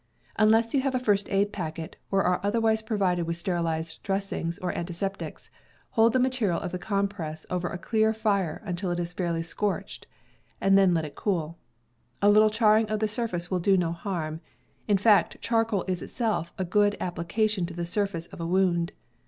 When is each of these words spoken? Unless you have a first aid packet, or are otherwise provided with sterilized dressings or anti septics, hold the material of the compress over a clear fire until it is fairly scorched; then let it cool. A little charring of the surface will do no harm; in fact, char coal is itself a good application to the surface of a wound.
Unless 0.35 0.73
you 0.73 0.81
have 0.81 0.95
a 0.95 0.99
first 0.99 1.29
aid 1.31 1.53
packet, 1.53 1.95
or 2.09 2.23
are 2.23 2.39
otherwise 2.41 2.81
provided 2.81 3.27
with 3.27 3.37
sterilized 3.37 4.01
dressings 4.01 4.57
or 4.57 4.75
anti 4.75 4.95
septics, 4.95 5.49
hold 5.91 6.13
the 6.13 6.17
material 6.17 6.59
of 6.59 6.71
the 6.71 6.79
compress 6.79 7.45
over 7.51 7.67
a 7.69 7.77
clear 7.77 8.11
fire 8.11 8.63
until 8.65 8.89
it 8.89 8.97
is 8.99 9.13
fairly 9.13 9.43
scorched; 9.43 10.07
then 10.59 10.95
let 10.95 11.05
it 11.05 11.13
cool. 11.13 11.59
A 12.19 12.29
little 12.29 12.49
charring 12.49 12.89
of 12.89 12.99
the 12.99 13.07
surface 13.07 13.51
will 13.51 13.59
do 13.59 13.77
no 13.77 13.91
harm; 13.91 14.41
in 14.87 14.97
fact, 14.97 15.37
char 15.39 15.63
coal 15.65 15.85
is 15.87 16.01
itself 16.01 16.51
a 16.57 16.65
good 16.65 16.97
application 16.99 17.67
to 17.67 17.73
the 17.75 17.85
surface 17.85 18.25
of 18.25 18.41
a 18.41 18.47
wound. 18.47 18.93